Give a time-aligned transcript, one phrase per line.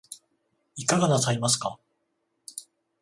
[0.77, 1.77] いかがなさいますか